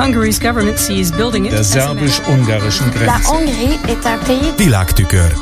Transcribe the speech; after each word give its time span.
Hungary's 0.00 0.38
government 0.38 0.78
sees 0.78 1.10
building 1.10 1.44
it 1.44 1.52
der 1.52 1.62
szerbus-ungarischen 1.62 2.90
Grenze. 2.90 3.30
Világtükör. 4.56 5.32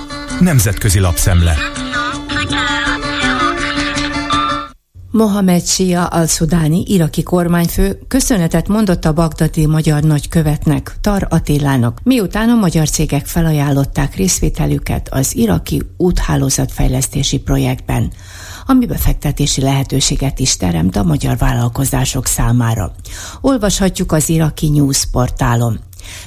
Nemzetközi 0.41 0.98
lapszemle. 0.98 1.57
Mohamed 5.11 5.66
Shia 5.66 6.07
al-Szudáni 6.07 6.82
iraki 6.86 7.23
kormányfő 7.23 7.98
köszönetet 8.09 8.68
mondott 8.68 9.05
a 9.05 9.12
bagdadi 9.12 9.66
magyar 9.66 10.02
nagykövetnek, 10.02 10.95
Tar 11.00 11.27
Attilának, 11.30 11.98
miután 12.02 12.48
a 12.48 12.54
magyar 12.54 12.88
cégek 12.88 13.27
felajánlották 13.27 14.14
részvételüket 14.14 15.09
az 15.11 15.36
iraki 15.36 15.82
úthálózatfejlesztési 15.96 17.38
projektben, 17.38 18.12
ami 18.71 18.87
befektetési 18.87 19.61
lehetőséget 19.61 20.39
is 20.39 20.57
teremt 20.57 20.96
a 20.96 21.03
magyar 21.03 21.37
vállalkozások 21.37 22.27
számára. 22.27 22.93
Olvashatjuk 23.41 24.12
az 24.12 24.29
iraki 24.29 24.69
news 24.69 25.05
portálon. 25.11 25.79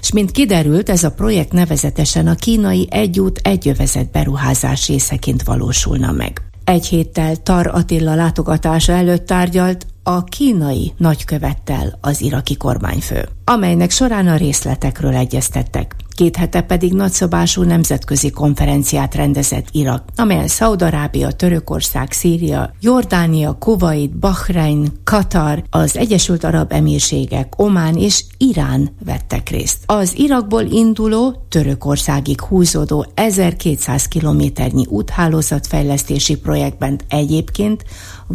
És 0.01 0.11
mint 0.11 0.31
kiderült, 0.31 0.89
ez 0.89 1.03
a 1.03 1.11
projekt 1.11 1.51
nevezetesen 1.51 2.27
a 2.27 2.35
kínai 2.35 2.87
egyút 2.91 3.39
egyövezet 3.43 4.11
beruházás 4.11 4.87
részeként 4.87 5.43
valósulna 5.43 6.11
meg. 6.11 6.41
Egy 6.63 6.85
héttel 6.85 7.35
Tar 7.35 7.67
Attila 7.67 8.15
látogatása 8.15 8.93
előtt 8.93 9.25
tárgyalt 9.25 9.85
a 10.03 10.23
kínai 10.23 10.93
nagykövettel 10.97 11.97
az 12.01 12.21
iraki 12.21 12.57
kormányfő, 12.57 13.29
amelynek 13.45 13.91
során 13.91 14.27
a 14.27 14.35
részletekről 14.35 15.15
egyeztettek. 15.15 15.95
Két 16.21 16.35
hete 16.35 16.61
pedig 16.61 16.93
nagyszabású 16.93 17.61
nemzetközi 17.61 18.29
konferenciát 18.29 19.15
rendezett 19.15 19.67
Irak, 19.71 20.03
amelyen 20.15 20.47
Szaudarábia, 20.47 21.31
Törökország, 21.31 22.11
Szíria, 22.11 22.73
Jordánia, 22.81 23.57
Kuwait, 23.59 24.17
Bahrein, 24.17 24.87
Katar, 25.03 25.63
az 25.69 25.97
Egyesült 25.97 26.43
Arab 26.43 26.71
Emírségek, 26.71 27.53
Omán 27.59 27.95
és 27.95 28.23
Irán 28.37 28.89
vettek 29.05 29.49
részt. 29.49 29.77
Az 29.85 30.17
Irakból 30.17 30.63
induló, 30.63 31.45
Törökországig 31.49 32.41
húzódó 32.41 33.05
1200 33.13 34.07
kilométernyi 34.07 34.85
úthálózatfejlesztési 34.89 36.37
projektben 36.37 36.99
egyébként 37.07 37.83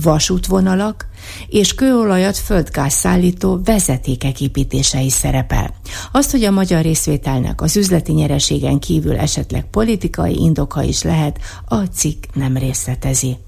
vasútvonalak 0.02 1.06
és 1.48 1.74
kőolajat 1.74 2.36
földgáz 2.36 2.92
szállító 2.92 3.60
vezetékek 3.64 4.40
építése 4.40 5.00
is 5.00 5.12
szerepel. 5.12 5.74
Azt, 6.12 6.30
hogy 6.30 6.44
a 6.44 6.50
magyar 6.50 6.82
részvételnek 6.82 7.60
az 7.60 7.76
üzleti 7.76 8.12
nyereségen 8.12 8.78
kívül 8.78 9.16
esetleg 9.16 9.70
politikai 9.70 10.36
indoka 10.38 10.82
is 10.82 11.02
lehet, 11.02 11.38
a 11.64 11.76
cikk 11.76 12.24
nem 12.34 12.56
részletezi. 12.56 13.45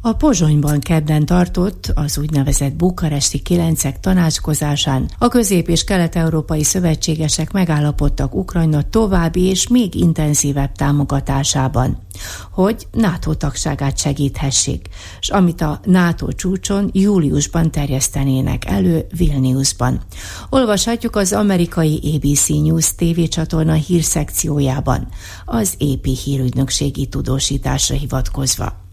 A 0.00 0.12
Pozsonyban 0.12 0.80
kedden 0.80 1.26
tartott 1.26 1.92
az 1.94 2.18
úgynevezett 2.18 2.72
bukaresti 2.72 3.38
kilencek 3.38 4.00
tanácskozásán 4.00 5.10
a 5.18 5.28
közép- 5.28 5.68
és 5.68 5.84
kelet-európai 5.84 6.64
szövetségesek 6.64 7.52
megállapodtak 7.52 8.34
Ukrajna 8.34 8.82
további 8.82 9.42
és 9.42 9.68
még 9.68 9.94
intenzívebb 9.94 10.72
támogatásában, 10.72 11.98
hogy 12.50 12.86
NATO 12.92 13.34
tagságát 13.34 13.98
segíthessék, 13.98 14.88
és 15.20 15.28
amit 15.28 15.60
a 15.60 15.80
NATO 15.84 16.32
csúcson 16.32 16.90
júliusban 16.92 17.70
terjesztenének 17.70 18.64
elő 18.64 19.06
Vilniusban. 19.16 20.00
Olvashatjuk 20.50 21.16
az 21.16 21.32
amerikai 21.32 22.00
ABC 22.16 22.48
News 22.48 22.94
TV 22.94 23.20
csatorna 23.28 23.72
hírszekciójában, 23.72 25.08
az 25.44 25.74
AP 25.78 26.06
hírügynökségi 26.06 27.06
tudósításra 27.06 27.94
hivatkozva. 27.94 28.86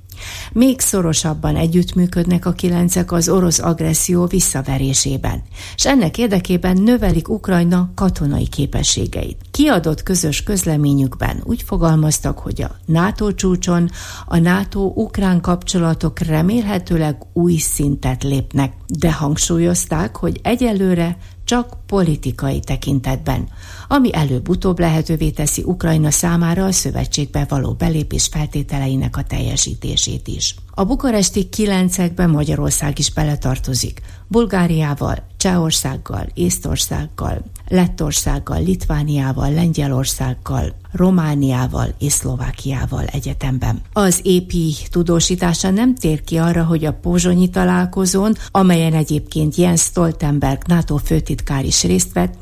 Még 0.51 0.79
szorosabban 0.79 1.55
együttműködnek 1.55 2.45
a 2.45 2.51
kilencek 2.51 3.11
az 3.11 3.29
orosz 3.29 3.59
agresszió 3.59 4.25
visszaverésében, 4.25 5.43
és 5.75 5.85
ennek 5.85 6.17
érdekében 6.17 6.77
növelik 6.81 7.29
Ukrajna 7.29 7.91
katonai 7.95 8.47
képességeit. 8.47 9.37
Kiadott 9.51 10.03
közös 10.03 10.43
közleményükben 10.43 11.41
úgy 11.43 11.61
fogalmaztak, 11.61 12.39
hogy 12.39 12.61
a 12.61 12.75
NATO 12.85 13.33
csúcson 13.33 13.89
a 14.25 14.37
NATO-ukrán 14.37 15.41
kapcsolatok 15.41 16.19
remélhetőleg 16.19 17.17
új 17.33 17.57
szintet 17.57 18.23
lépnek, 18.23 18.73
de 18.87 19.13
hangsúlyozták, 19.13 20.15
hogy 20.15 20.39
egyelőre 20.43 21.17
csak 21.45 21.77
politikai 21.85 22.59
tekintetben, 22.59 23.49
ami 23.87 24.13
előbb-utóbb 24.13 24.79
lehetővé 24.79 25.29
teszi 25.29 25.63
Ukrajna 25.63 26.11
számára 26.11 26.65
a 26.65 26.71
szövetségbe 26.71 27.45
való 27.49 27.73
belépés 27.73 28.27
feltételeinek 28.27 29.17
a 29.17 29.23
teljesítését 29.23 30.27
is. 30.27 30.55
A 30.77 30.83
bukaresti 30.83 31.49
kilencekben 31.49 32.29
Magyarország 32.29 32.99
is 32.99 33.11
beletartozik, 33.11 34.01
Bulgáriával, 34.27 35.23
Csehországgal, 35.37 36.27
Észtországgal, 36.33 37.43
Lettországgal, 37.67 38.63
Litvániával, 38.63 39.53
Lengyelországgal, 39.53 40.75
Romániával 40.91 41.93
és 41.99 42.11
Szlovákiával 42.11 43.05
egyetemben. 43.05 43.81
Az 43.93 44.19
épi 44.23 44.73
tudósítása 44.89 45.69
nem 45.69 45.95
tér 45.95 46.23
ki 46.23 46.37
arra, 46.37 46.63
hogy 46.63 46.85
a 46.85 46.93
pozsonyi 46.93 47.49
találkozón, 47.49 48.33
amelyen 48.51 48.93
egyébként 48.93 49.55
Jens 49.55 49.81
Stoltenberg 49.81 50.61
NATO 50.67 50.97
főtitkár 50.97 51.65
is 51.65 51.83
részt 51.83 52.13
vett, 52.13 52.33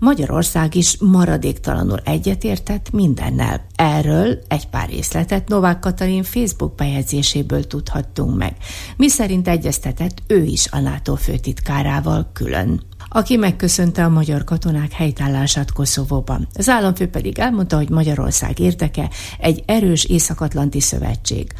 Magyarország 0.00 0.74
is 0.74 0.96
maradéktalanul 0.98 1.98
egyetértett 2.04 2.90
mindennel. 2.90 3.66
Erről 3.74 4.38
egy 4.48 4.68
pár 4.68 4.88
részletet 4.88 5.48
Novák 5.48 5.78
Katalin 5.78 6.22
Facebook 6.22 6.74
bejegyzéséből 6.74 7.66
tudhattunk 7.66 8.36
meg, 8.36 8.56
mi 8.96 9.08
szerint 9.08 9.48
egyeztetett 9.48 10.22
ő 10.26 10.44
is 10.44 10.68
a 10.70 10.78
NATO 10.78 11.14
főtitkárával 11.14 12.30
külön 12.32 12.88
aki 13.12 13.36
megköszönte 13.36 14.04
a 14.04 14.08
magyar 14.08 14.44
katonák 14.44 14.92
helytállását 14.92 15.72
Koszovóban. 15.72 16.48
Az 16.54 16.68
államfő 16.68 17.06
pedig 17.08 17.38
elmondta, 17.38 17.76
hogy 17.76 17.88
Magyarország 17.88 18.58
érdeke 18.58 19.10
egy 19.38 19.62
erős 19.66 20.04
Észak-Atlanti 20.04 20.80
szövetség, 20.80 21.52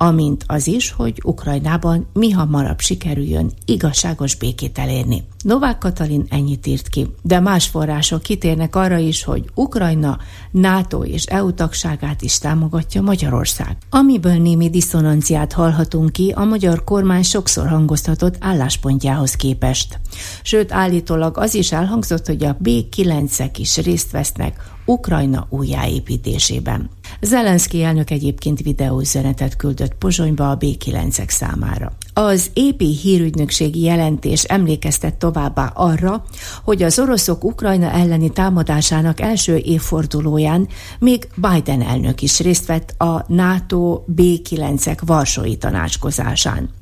amint 0.00 0.44
az 0.46 0.66
is, 0.66 0.90
hogy 0.90 1.20
Ukrajnában 1.24 2.06
mi 2.12 2.30
hamarabb 2.30 2.80
sikerüljön 2.80 3.50
igazságos 3.64 4.34
békét 4.34 4.78
elérni. 4.78 5.24
Novák 5.44 5.78
Katalin 5.78 6.26
ennyit 6.28 6.66
írt 6.66 6.88
ki, 6.88 7.06
de 7.22 7.40
más 7.40 7.66
források 7.66 8.22
kitérnek 8.22 8.76
arra 8.76 8.96
is, 8.96 9.24
hogy 9.24 9.44
Ukrajna 9.54 10.18
NATO 10.50 11.02
és 11.02 11.24
EU 11.24 11.52
tagságát 11.52 12.22
is 12.22 12.38
támogatja 12.38 13.02
Magyarország. 13.02 13.76
Amiből 13.90 14.40
némi 14.40 14.70
diszonanciát 14.70 15.52
hallhatunk 15.52 16.12
ki 16.12 16.32
a 16.36 16.44
magyar 16.44 16.84
kormány 16.84 17.22
sokszor 17.22 17.68
hangoztatott 17.68 18.36
álláspontjához 18.40 19.34
képest. 19.34 20.00
Sőt, 20.42 20.72
állítólag 20.72 21.38
az 21.38 21.54
is 21.54 21.72
elhangzott, 21.72 22.26
hogy 22.26 22.44
a 22.44 22.56
B9-ek 22.64 23.52
is 23.56 23.76
részt 23.76 24.10
vesznek 24.10 24.76
Ukrajna 24.84 25.46
újjáépítésében. 25.50 26.90
Zelenszky 27.20 27.82
elnök 27.82 28.10
egyébként 28.10 28.60
videóüzenetet 28.60 29.56
küldött 29.56 29.94
Pozsonyba 29.94 30.50
a 30.50 30.56
B9-ek 30.56 31.28
számára. 31.28 31.92
Az 32.14 32.50
EP 32.54 32.80
hírügynökségi 32.80 33.80
jelentés 33.80 34.44
emlékeztet 34.44 35.14
továbbá 35.14 35.72
arra, 35.74 36.24
hogy 36.64 36.82
az 36.82 36.98
oroszok 36.98 37.44
Ukrajna 37.44 37.90
elleni 37.90 38.30
támadásának 38.30 39.20
első 39.20 39.56
évfordulóján 39.56 40.68
még 40.98 41.28
Biden 41.34 41.82
elnök 41.82 42.22
is 42.22 42.40
részt 42.40 42.66
vett 42.66 42.94
a 43.00 43.24
NATO 43.28 44.02
B9-ek 44.16 44.98
Varsói 45.06 45.56
tanácskozásán 45.56 46.76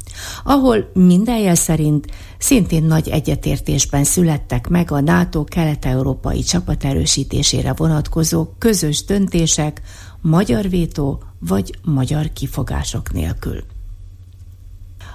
ahol 0.44 0.90
minden 0.92 1.38
jel 1.38 1.54
szerint 1.54 2.06
szintén 2.38 2.82
nagy 2.82 3.08
egyetértésben 3.08 4.04
születtek 4.04 4.68
meg 4.68 4.90
a 4.90 5.00
NATO 5.00 5.44
kelet-európai 5.44 6.42
csapat 6.42 6.84
erősítésére 6.84 7.72
vonatkozó 7.72 8.46
közös 8.58 9.04
döntések 9.04 9.82
magyar 10.26 10.68
vétó 10.68 11.22
vagy 11.38 11.78
magyar 11.84 12.32
kifogások 12.32 13.12
nélkül. 13.12 13.64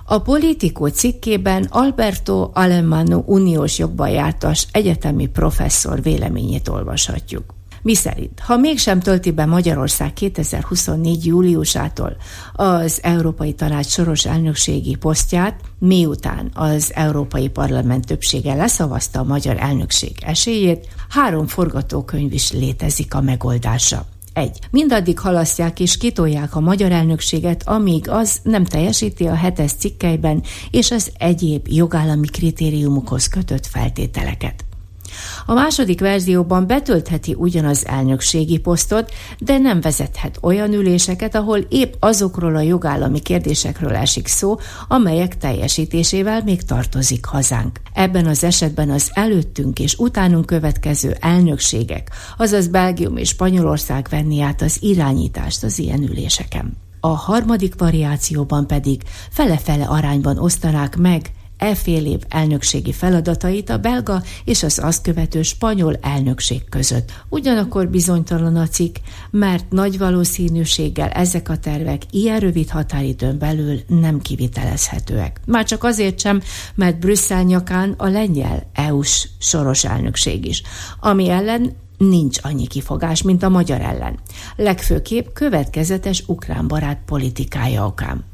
A 0.06 0.20
politikó 0.20 0.88
cikkében 0.88 1.68
Alberto 1.70 2.50
Alemano 2.54 3.24
uniós 3.26 3.78
jogbajártas 3.78 4.68
egyetemi 4.72 5.28
professzor 5.28 6.02
véleményét 6.02 6.68
olvashatjuk. 6.68 7.54
Miszerint, 7.82 8.40
ha 8.40 8.58
mégsem 8.58 9.00
tölti 9.00 9.32
be 9.32 9.46
Magyarország 9.46 10.14
2024. 10.14 11.26
júliusától 11.26 12.16
az 12.54 13.00
Európai 13.04 13.54
Tanács 13.54 13.88
soros 13.88 14.26
elnökségi 14.26 14.96
posztját, 14.96 15.62
miután 15.80 16.52
az 16.54 16.92
Európai 16.94 17.50
Parlament 17.50 18.06
többsége 18.06 18.54
leszavazta 18.54 19.20
a 19.20 19.24
magyar 19.24 19.58
elnökség 19.58 20.12
esélyét, 20.26 20.88
három 21.10 21.48
forgatókönyv 21.48 22.34
is 22.34 22.52
létezik 22.52 23.14
a 23.14 23.22
megoldásra. 23.22 24.06
1. 24.34 24.60
Mindaddig 24.72 25.20
halasztják 25.20 25.80
és 25.80 25.98
kitolják 25.98 26.56
a 26.56 26.60
magyar 26.60 26.92
elnökséget, 26.92 27.68
amíg 27.68 28.10
az 28.10 28.40
nem 28.44 28.64
teljesíti 28.64 29.28
a 29.28 29.36
hetes 29.36 29.72
cikkeiben 29.72 30.44
és 30.72 30.92
az 30.92 31.12
egyéb 31.18 31.68
jogállami 31.70 32.28
kritériumokhoz 32.28 33.28
kötött 33.28 33.66
feltételeket. 33.66 34.66
A 35.46 35.54
második 35.54 36.00
verzióban 36.00 36.68
betöltheti 36.68 37.36
ugyanaz 37.38 37.86
elnökségi 37.86 38.58
posztot, 38.58 39.12
de 39.40 39.58
nem 39.58 39.82
vezethet 39.82 40.38
olyan 40.42 40.74
üléseket, 40.74 41.36
ahol 41.36 41.58
épp 41.58 41.94
azokról 42.00 42.56
a 42.56 42.62
jogállami 42.62 43.20
kérdésekről 43.20 43.96
esik 43.96 44.28
szó, 44.28 44.58
amelyek 44.88 45.38
teljesítésével 45.38 46.42
még 46.44 46.62
tartozik 46.62 47.26
hazánk. 47.26 47.80
Ebben 47.94 48.26
az 48.26 48.44
esetben 48.44 48.90
az 48.90 49.10
előttünk 49.14 49.80
és 49.80 49.96
utánunk 49.98 50.46
következő 50.46 51.16
elnökségek, 51.20 52.10
azaz 52.38 52.68
Belgium 52.68 53.18
és 53.18 53.28
Spanyolország 53.28 54.08
venni 54.10 54.42
át 54.42 54.62
az 54.62 54.78
irányítást 54.80 55.64
az 55.64 55.80
ilyen 55.80 56.02
üléseken. 56.02 56.78
A 57.00 57.08
harmadik 57.08 57.76
variációban 57.78 58.68
pedig 58.68 59.02
fele-fele 59.30 59.86
arányban 59.86 60.38
osztanák 60.38 60.98
meg 60.98 61.32
e 61.62 61.76
fél 61.76 62.06
év 62.06 62.20
elnökségi 62.30 62.92
feladatait 62.92 63.70
a 63.70 63.78
belga 63.78 64.24
és 64.44 64.64
az 64.64 64.80
azt 64.84 65.02
követő 65.02 65.42
spanyol 65.42 65.96
elnökség 66.02 66.70
között. 66.70 67.12
Ugyanakkor 67.30 67.88
bizonytalan 67.88 68.56
a 68.56 68.68
cikk, 68.68 68.96
mert 69.32 69.72
nagy 69.72 69.98
valószínűséggel 69.98 71.10
ezek 71.10 71.50
a 71.50 71.58
tervek 71.58 72.02
ilyen 72.12 72.40
rövid 72.40 72.70
határidőn 72.70 73.38
belül 73.38 73.80
nem 73.88 74.20
kivitelezhetőek. 74.20 75.42
Már 75.46 75.66
csak 75.66 75.84
azért 75.84 76.20
sem, 76.20 76.42
mert 76.76 77.00
Brüsszel 77.00 77.44
nyakán 77.44 77.94
a 77.98 78.08
lengyel 78.08 78.70
EU-s 78.74 79.28
soros 79.40 79.86
elnökség 79.86 80.46
is, 80.46 80.62
ami 81.00 81.30
ellen 81.30 81.76
nincs 81.98 82.38
annyi 82.42 82.68
kifogás, 82.68 83.22
mint 83.22 83.44
a 83.44 83.50
magyar 83.50 83.82
ellen. 83.82 84.20
Legfőképp 84.56 85.28
következetes 85.34 86.24
ukrán 86.28 86.68
barát 86.68 87.02
politikája 87.06 87.86
okán. 87.86 88.31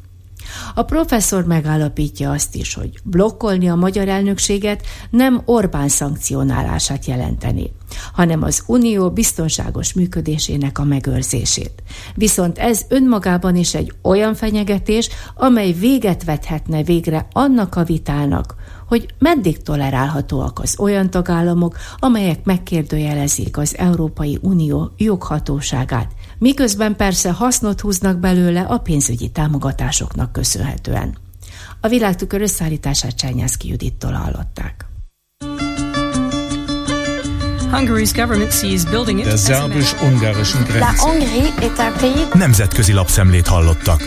A 0.74 0.84
professzor 0.84 1.46
megállapítja 1.46 2.32
azt 2.32 2.56
is, 2.56 2.74
hogy 2.74 3.00
blokkolni 3.04 3.70
a 3.70 3.76
magyar 3.76 4.08
elnökséget 4.08 4.86
nem 5.10 5.42
Orbán 5.46 5.88
szankcionálását 5.88 7.06
jelenteni, 7.06 7.72
hanem 8.14 8.44
az 8.44 8.64
unió 8.68 9.12
biztonságos 9.12 9.94
működésének 9.94 10.80
a 10.80 10.84
megőrzését. 10.84 11.84
Viszont 12.16 12.58
ez 12.58 12.86
önmagában 12.90 13.56
is 13.56 13.74
egy 13.74 13.94
olyan 14.02 14.36
fenyegetés, 14.36 15.10
amely 15.36 15.72
véget 15.72 16.24
vethetne 16.24 16.84
végre 16.84 17.28
annak 17.32 17.76
a 17.76 17.84
vitának, 17.84 18.56
hogy 18.88 19.14
meddig 19.20 19.62
tolerálhatóak 19.62 20.60
az 20.60 20.76
olyan 20.80 21.10
tagállamok, 21.10 21.78
amelyek 22.00 22.44
megkérdőjelezik 22.44 23.58
az 23.58 23.78
Európai 23.78 24.38
Unió 24.42 24.92
joghatóságát, 24.98 26.12
miközben 26.39 26.95
persze 26.95 27.31
hasznot 27.31 27.81
húznak 27.81 28.19
belőle 28.19 28.62
a 28.62 28.78
pénzügyi 28.78 29.30
támogatásoknak 29.30 30.31
köszönhetően. 30.31 31.18
A 31.81 31.88
világtükör 31.88 32.42
összeállítását 32.42 33.16
Csányászki 33.16 33.68
Judittól 33.68 34.12
hallották. 34.12 34.86
Hungary's 37.72 38.12
government 38.16 38.51
sees 38.51 38.86
building 38.86 39.19
it 39.19 39.25
Der 39.25 39.38
szerbus-ungarischen 39.38 40.63
Grenze. 40.63 40.80
La 40.80 40.94
Hongrie 40.98 41.54
est 41.60 41.80
un 41.80 41.94
pays... 42.00 42.28
Nemzetközi 42.34 42.94
lapszemlét 42.94 43.48
hallottak. 43.48 44.01